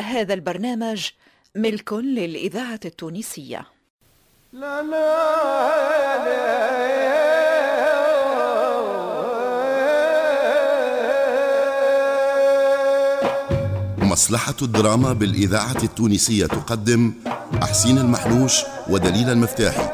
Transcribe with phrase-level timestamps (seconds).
[0.00, 1.06] هذا البرنامج
[1.54, 3.66] ملك للإذاعة التونسية.
[4.52, 5.14] لا لا
[13.98, 17.12] مصلحة الدراما بالإذاعة التونسية تقدم
[17.62, 19.88] أحسين المحلوش ودليل المفتاحي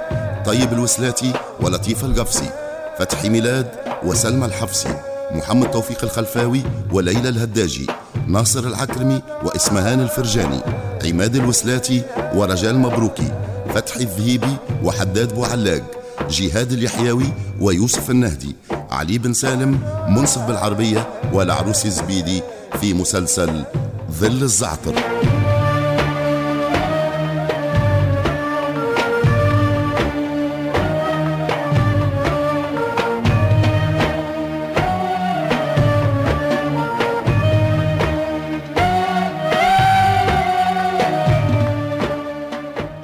[0.45, 2.51] طيب الوسلاتي ولطيف القفصي
[2.98, 3.71] فتحي ميلاد
[4.03, 4.95] وسلمى الحفصي
[5.30, 6.62] محمد توفيق الخلفاوي
[6.93, 7.87] وليلى الهداجي.
[8.27, 10.61] ناصر العكرمي وإسمهان الفرجاني
[11.04, 12.03] عماد الوسلاتي
[12.35, 13.32] ورجال مبروكي
[13.75, 15.82] فتحي الذهيبي وحداد بوعلاق
[16.30, 18.57] جهاد اليحيوي ويوسف النهدي
[18.90, 22.43] علي بن سالم منصف بالعربية والعروس الزبيدي
[22.80, 23.64] في مسلسل
[24.11, 24.94] ظل الزعتر.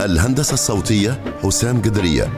[0.06, 2.28] الهندسة الصوتية حسام قدرية.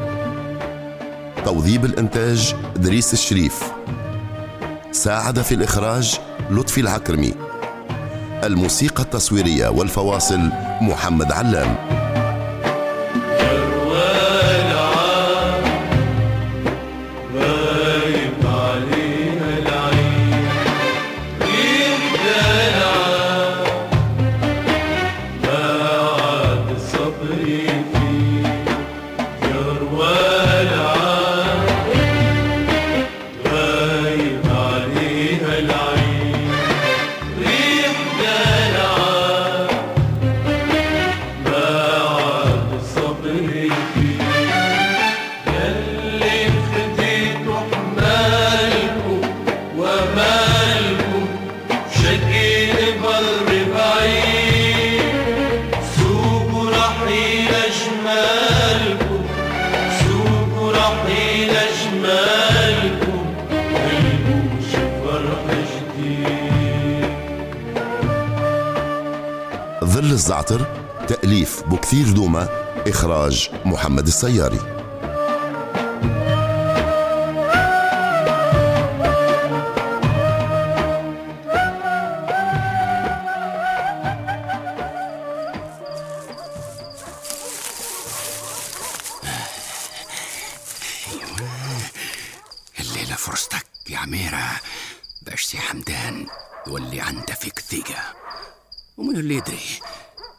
[1.45, 3.63] توظيب الإنتاج دريس الشريف.
[4.93, 6.19] ساعد في الإخراج
[6.51, 7.35] لطفي العكرمي.
[8.45, 11.98] الموسيقى التصويرية والفواصل محمد علام.
[70.29, 70.67] الزعتر
[71.09, 72.49] تأليف بكثير دوما
[72.87, 74.59] إخراج محمد السياري.
[92.81, 94.61] الليلة فرصتك يا عميرة
[95.23, 96.27] باش سي حمدان
[96.67, 98.15] يولي عنده فيك ثقة.
[98.97, 99.61] ومن اللي يدري؟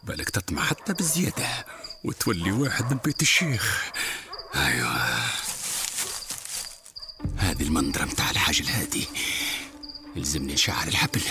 [0.02, 1.66] بالك تطمع حتى بالزيادة
[2.04, 3.84] وتولي واحد من بيت الشيخ.
[4.54, 5.20] أيوة.
[7.36, 9.08] هذه المنظرة متاع الحاج الهادي.
[10.16, 11.22] يلزمني نشعل الحبل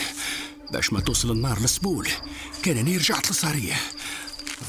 [0.71, 2.09] باش ما توصل النار للسبول
[2.63, 3.75] كان اني رجعت للصارية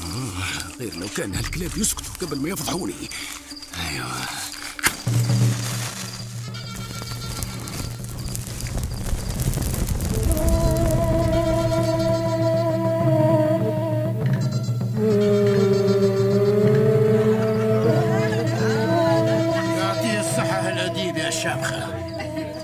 [0.03, 3.09] آه غير لو كان هالكلاب يسكتوا قبل ما يفضحوني.
[3.89, 4.25] أيوة.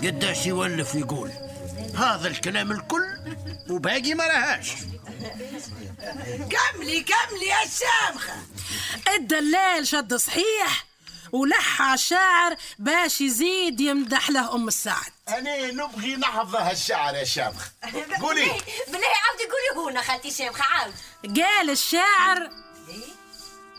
[0.04, 1.32] قداش يولف ويقول.
[1.98, 3.06] هذا الكلام الكل
[3.70, 4.72] وباقي ما راهاش
[6.50, 8.34] كملي كملي يا الشامخة
[9.16, 10.86] الدلال شد صحيح
[11.32, 15.12] ولح الشاعر باش يزيد يمدح له أم السعد.
[15.30, 17.68] أنا نبغي نحفظ هالشعر يا شامخ
[18.22, 18.46] قولي.
[18.88, 19.44] بالله عاودي
[19.78, 20.94] قولي هنا خالتي شامخة عاود.
[21.40, 22.50] قال الشاعر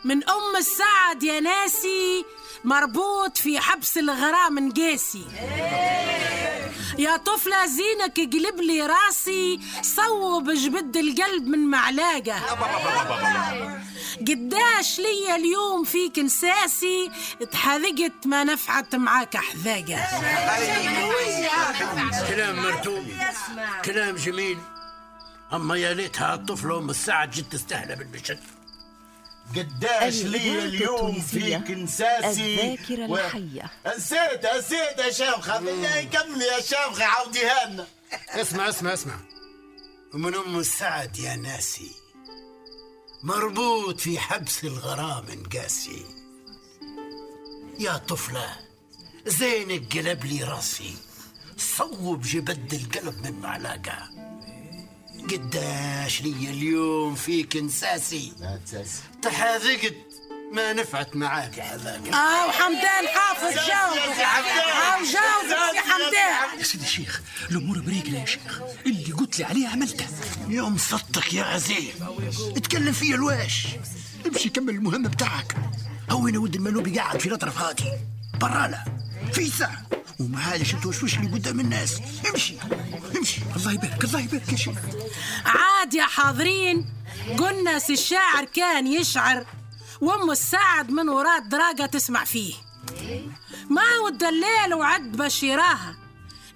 [0.04, 2.24] من أم السعد يا ناسي
[2.64, 5.24] مربوط في حبس الغرام قاسي
[6.98, 12.40] يا طفلة زينك قلب لي راسي صوب جبد القلب من معلاقة.
[14.20, 17.10] قداش لي اليوم فيك نساسي
[17.42, 19.98] اتحذقت ما نفعت معاك حذاقة
[22.28, 23.04] كلام مرتوب
[23.84, 24.58] كلام جميل.
[25.52, 28.40] أما يا ليتها الطفلة أم السعد جد تستهلى بالبشد
[29.56, 33.16] قداش لي اليوم فيك نساسي الذاكرة و...
[33.16, 33.70] الحية.
[33.96, 35.58] نسيت نسيت يا شامخة
[36.02, 37.86] كملي يا شامخة عاوديها لنا
[38.28, 39.14] اسمع اسمع اسمع.
[40.14, 41.90] ومن أم السعد يا ناسي
[43.22, 45.24] مربوط في حبس الغرام
[45.54, 46.04] قاسي
[47.78, 48.56] يا طفلة
[49.26, 50.94] زينك قلب لي راسي
[51.58, 54.08] صوب جبد القلب من معلقة
[55.30, 58.32] قداش لي اليوم فيك نساسي.
[59.22, 59.94] تحاذقت
[60.52, 62.08] ما نفعت معاك حذاك.
[62.08, 63.98] آه وحمدان حافظ جاوب.
[63.98, 66.58] آه جاوب يا حمدان.
[66.58, 68.60] يا سيدي الشيخ الأمور بريقله يا شيخ.
[68.86, 70.06] اللي قلت لي عليه عملته.
[70.48, 71.94] يوم صدتك يا عزيز.
[72.56, 73.66] اتكلم فيا الواش.
[74.26, 75.56] امشي كمل المهمة بتاعك.
[76.10, 77.92] هو أنا ود المنوبي قاعد في الاطرف هاتي
[78.40, 78.84] برانا.
[79.32, 79.87] في ساعة.
[80.20, 82.00] ومعايش توشوش لي قدام الناس؟
[82.30, 82.54] امشي
[83.18, 83.40] امشي.
[83.56, 84.78] الله يبارك الله يبارك يا شيخ
[85.46, 86.86] عاد يا حاضرين
[87.38, 89.46] قلنا سي الشاعر كان يشعر
[90.00, 92.54] وام السعد من وراء الدراجة تسمع فيه.
[93.70, 95.96] ما هو الدلال وعد باش يراها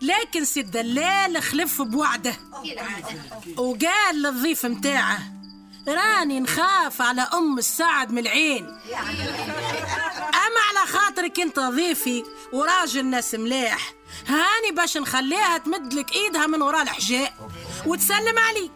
[0.02, 2.34] لكن سي الدلال خلف بوعده.
[3.56, 5.18] وقال للضيف متاعه
[5.88, 8.66] راني نخاف على أم السعد من العين.
[10.34, 13.92] أما على خاطرك أنت ضيفي وراجل ناس ملاح
[14.28, 17.32] هاني باش نخليها تمدلك إيدها من وراء الحجاء
[17.86, 18.72] وتسلم عليك.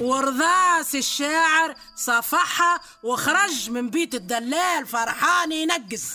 [0.00, 6.12] ورضاس الشاعر صفحها وخرج من بيت الدلال فرحان ينقز.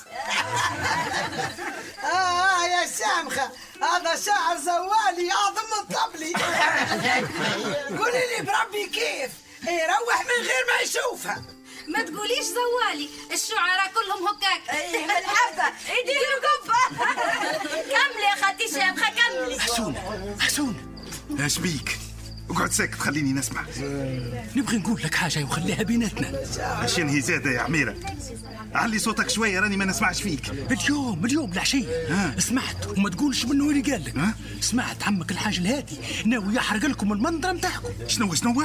[2.03, 3.49] آه يا شامخة
[3.81, 6.33] هذا شاعر زوالي أعظم من طبلي.
[7.99, 11.43] قولي لي بربي كيف؟ يروح من غير ما يشوفها.
[11.87, 14.75] ما تقوليش زوالي الشعراء كلهم هكاك.
[14.75, 17.05] إيه بالحبة يديروا قبة
[17.81, 19.59] كملي يا خالتي شامخة كملي.
[19.59, 20.79] حسونة حسونة
[21.39, 21.99] إيش بيك؟
[22.49, 23.65] اقعد ساكت خليني نسمع.
[24.55, 26.39] نبغي نقول لك حاجة وخليها بيناتنا.
[26.59, 27.95] عشان هي زادة يا عميرة؟
[28.75, 30.49] علي صوتك شوية راني ما نسمعش فيك.
[30.49, 32.07] اليوم اليوم العشية.
[32.09, 34.17] ها؟ سمعت وما تقولش منه اللي قال لك.
[34.17, 38.63] ها؟ سمعت عمك الحاج الهادي ناوي يحرق لكم المنظرة متاعكم شنو شنو؟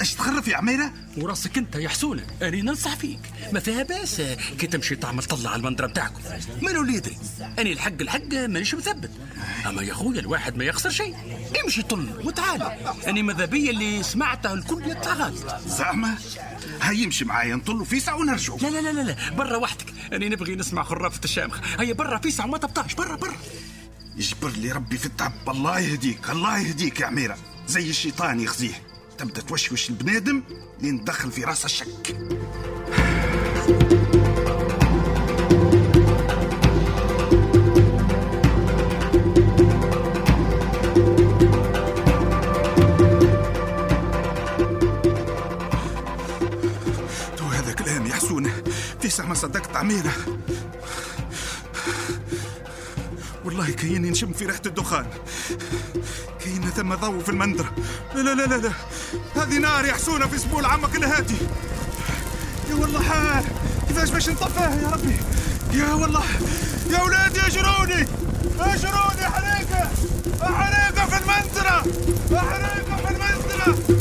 [0.00, 3.20] اش تخرف يا عميرة؟ وراسك انت يا حسونة أنا ننصح فيك.
[3.52, 4.22] ما فيها باس.
[4.58, 6.20] كي تمشي تعمل طلع على المندرة بتاعكم.
[6.62, 9.10] منو اللي يدري؟ أنا الحق الحق مانيش مثبت.
[9.66, 11.14] أما يا خويا الواحد ما يخسر شيء.
[11.64, 12.62] امشي طل وتعال.
[13.06, 15.60] أنا ماذا بيا اللي سمعته الكل يطلع غلط.
[15.66, 16.14] زعما؟
[16.82, 19.16] هيا يمشي معايا نطلوا فيسع ونرجعوا لا لا لا لا, لا.
[19.36, 19.86] برا وحدك.
[20.12, 22.94] أنا نبغي نسمع خرافة الشامخ هيا برا فيسع وما تبطاش.
[22.94, 23.36] برا برا.
[24.16, 25.32] يجبر لي ربي في التعب.
[25.48, 27.38] الله يهديك الله يهديك يا عميرة.
[27.68, 28.85] زي الشيطان يخزيه.
[29.18, 30.42] تبدأ توشوش البنادم
[30.80, 32.16] لين تدخل في راسه الشك.
[47.36, 48.62] تو هذا كلام يحسونه
[49.00, 50.12] فيسع ما صدقت عميرة.
[53.44, 55.06] والله كأني نشم في ريحة الدخان.
[56.40, 57.74] كأن ثم ضوء في المندرة
[58.14, 58.72] لا لا لا لا, لا.
[59.46, 61.36] هذه نار يحسونها في سبول عمك الهادي
[62.70, 63.44] يا والله
[63.88, 65.16] كيفاش باش نطفيها يا ربي؟
[65.78, 66.24] يا والله
[66.90, 68.06] يا ولادي اجروني!
[68.60, 69.88] اجروني حريقة
[70.42, 71.82] حريقة في المنزلة!
[72.40, 73.95] حريقة في المنزلة!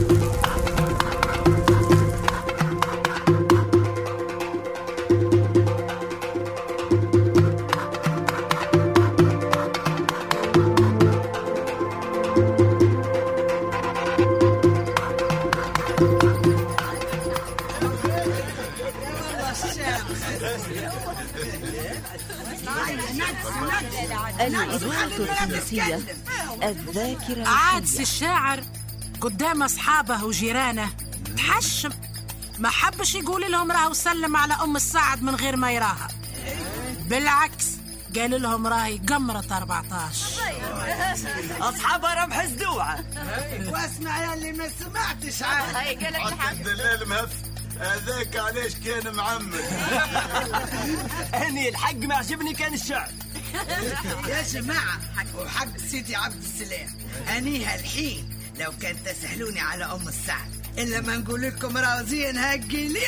[24.39, 25.99] الإذاعة التونسية
[26.63, 28.63] الذاكرة عاد سي الحية الشاعر
[29.21, 30.89] قدام أصحابه وجيرانه.
[31.37, 31.89] تحشم.
[32.59, 36.07] ما حبش يقول لهم راهو سلم على أم السعد من غير ما يراها.
[37.09, 37.65] بالعكس
[38.15, 40.25] قال لهم راهي قمرة 14
[41.59, 42.99] أصحابها ربح الزوعة.
[43.67, 47.29] واسمع يا اللي ما سمعتش عاد هاي قالت الحق الدلال مهف
[47.79, 49.61] هذاك علاش كان معمد؟
[51.47, 53.09] أني الحق ما عجبني كان الشعر.
[54.29, 54.99] يا جماعة
[55.37, 56.89] وحق سيدي عبد السلام
[57.37, 58.29] أنيها الحين
[58.59, 60.54] لو كان تسهلوني على أم السعد.
[60.77, 62.99] إلا ما نقول لكم راوزين هاقي لي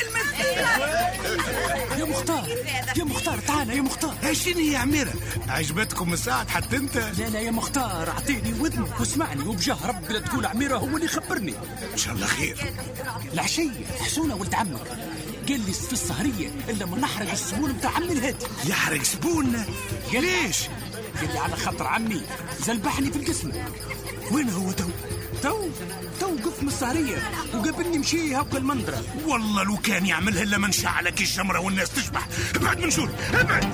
[1.98, 2.48] يا مختار
[2.96, 4.14] يا مختار تعال يا مختار.
[4.24, 5.12] إيش هي يا عميرة؟
[5.48, 10.46] عجبتكم الساعة حتى أنت؟ لا لا يا مختار أعطيني وذنك واسمعني وبجاه ربي لا تقول
[10.46, 11.54] عميرة هو اللي خبرني
[11.92, 12.72] إن شاء الله خير.
[13.32, 14.86] العشية حسونة ولد عمك.
[15.48, 19.66] قال لي في السهرية إلا ما نحرق السبون بتاع عمي الهادي يحرق سبوننا
[20.12, 20.62] ليش؟
[21.20, 22.22] قال لي على خاطر عمي
[22.66, 23.52] زلبحني في القسم.
[24.32, 24.88] وين هو تو؟
[25.42, 25.68] تو
[26.20, 27.16] تو وقف من السهرية
[27.54, 29.04] وقابلني مشي هاك المنظرة.
[29.26, 33.68] والله لو كان يعملها الا من شعلك الشمرة والناس تشبح ابعد من شول ابعد!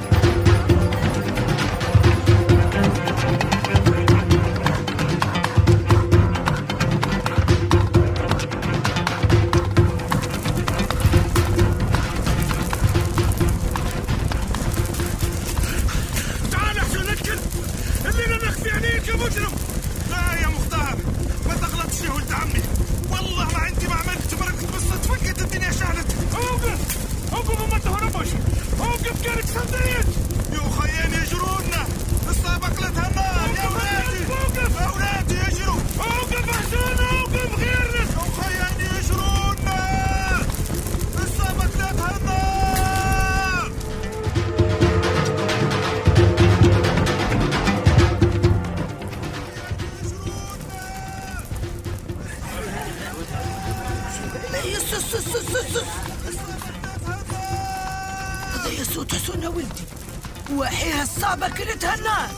[61.95, 62.29] النار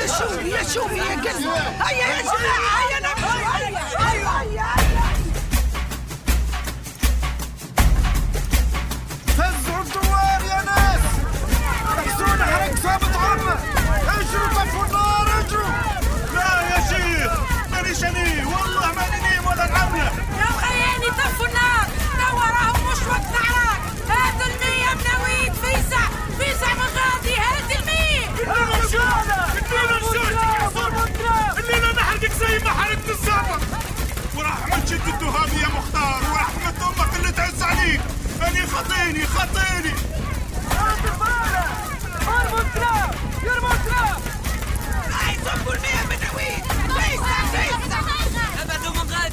[0.00, 1.48] يا شومي يا شومي يا قلبي.
[1.80, 2.91] هيا يا جماعة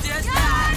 [0.05, 0.69] يا جماعة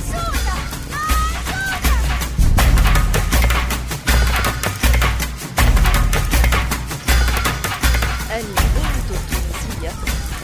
[8.31, 9.93] الإذاعة التونسية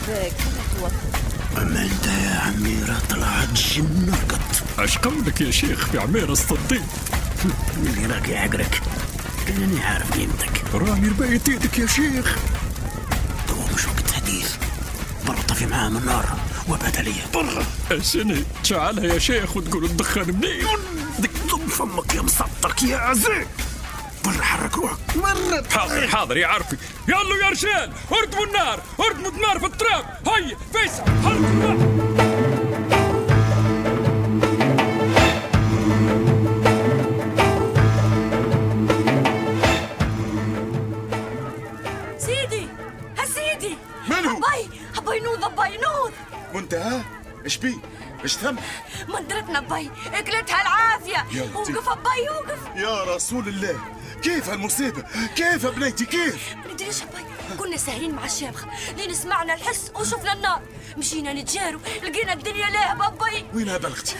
[0.07, 6.31] ذاكرة وطن اما انت يا عميرة طلعت جن نرقط اش قولك يا شيخ في عمير
[6.31, 6.81] الصديق.
[7.77, 8.81] اللي راك يعقرك
[9.47, 10.63] انني عارف قيمتك.
[10.73, 12.37] راني ربيت يدك يا شيخ.
[13.47, 14.55] تو مش وقت حديث.
[15.27, 16.25] برا طفي معاهم النار
[16.67, 17.25] وابعد عليا.
[17.33, 20.67] برا أشني؟ تشعلها يا شيخ وتقول الدخان منين
[21.19, 23.47] دك ضم فمك يا مسطرك يا عزيز.
[24.25, 24.97] برا حرك روحك.
[25.15, 26.77] مرة حاضر حاضر يا عرفي.
[27.07, 30.05] يلا يا رجال اردموا النار اردموا النار في التراب.
[30.27, 31.88] هيا فيصل حركوا النار
[47.49, 47.79] إيش بي؟
[48.23, 48.55] إيش ثم
[49.07, 51.55] مندرتنا باي أكلتها لطيف.
[51.55, 52.59] وقف باي وقف.
[52.75, 53.79] يا رسول الله
[54.23, 55.03] كيف هالمصيبة
[55.35, 57.23] كيف يا بنيتي؟ كيف؟ ندريش باي
[57.59, 58.65] كنا ساهرين مع الشامخ
[58.97, 60.61] لين سمعنا الحس وشفنا النار.
[60.97, 64.15] مشينا نتجاروا لقينا الدنيا لاهبه باي وينها بلغتي؟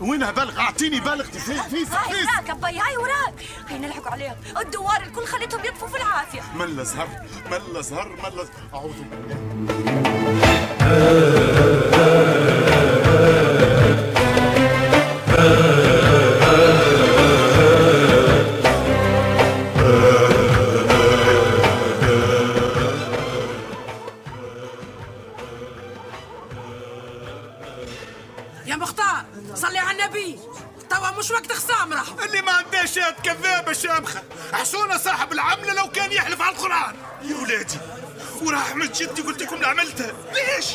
[0.00, 1.38] وينها بلغ أعطيني بلغتي.
[1.38, 3.34] في في هاي وراك باي هاي وراك.
[3.68, 6.42] هاي نلحقوا عليهم الدوار الكل خليتهم يطفوا في العافية.
[6.54, 7.08] ملا زهر
[7.50, 8.48] ملا زهر ملا.
[8.74, 9.36] أعوذ بالله.
[34.52, 36.96] حسونة صاحب العملة لو كان يحلف على القرآن.
[37.22, 37.78] يا ولادي
[38.42, 40.66] ورحمة جدي قلت لكم اللي عملتها ليش؟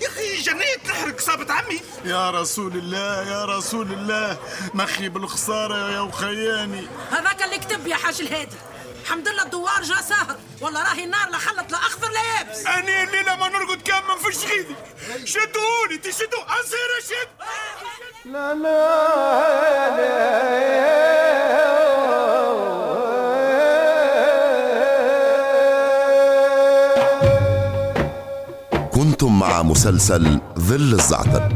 [0.00, 1.80] يا أخي جنيت نحرق صابة عمي.
[2.04, 4.38] يا رسول الله يا رسول الله.
[4.74, 8.56] مخي بالخسارة يا وخياني هذاك اللي كتب يا حاج الهادي.
[9.02, 10.36] الحمد لله الدوار جا ساهر.
[10.60, 12.66] والله راهي النار لا خلط لا أخضر لا يابس.
[12.66, 14.74] أنا الليلة ما نرقد كان ما نفش غيدي
[15.24, 16.44] شدوني تشدوا.
[16.60, 17.28] أصير أشد.
[29.16, 31.48] كنتم مع مسلسل ظل الزعتر.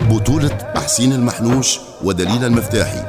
[0.00, 3.02] بطولة حسين المحنوش ودليل المفتاحي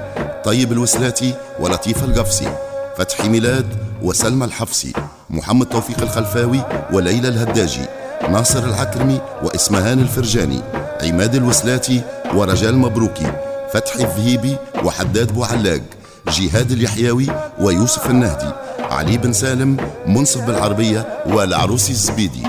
[0.44, 2.54] طيب الوسلاتي ولطيف القفصي
[2.98, 3.66] فتحي ميلاد
[4.02, 4.94] وسلمى الحفصي
[5.30, 6.62] محمد توفيق الخلفاوي
[6.94, 7.86] وليلى الهداجي
[8.30, 10.62] ناصر العكرمي وإسمهان الفرجاني
[11.04, 12.02] عماد الوسلاتي
[12.36, 13.32] ورجال مبروكي
[13.74, 15.82] فتحي الذهيبي وحداد بوعلاق
[16.28, 17.28] جهاد اليحيوي
[17.60, 18.52] ويوسف النهدي
[18.92, 22.44] علي بن سالم منصف بالعربية والعروسي الزبيدي.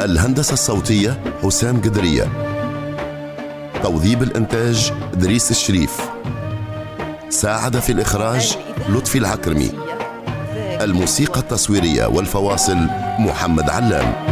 [0.00, 2.28] الهندسة الصوتية حسام قدرية.
[3.82, 6.10] توظيب الإنتاج إدريس الشريف.
[7.32, 8.58] ساعد في الإخراج
[8.88, 9.70] لطفي العكرمي.
[10.80, 12.76] الموسيقى التصويرية والفواصل
[13.18, 14.31] محمد علام.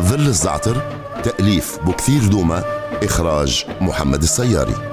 [0.00, 0.82] ظل الزعتر
[1.24, 2.64] تأليف بكثير دوما
[3.02, 4.89] إخراج محمد السياري.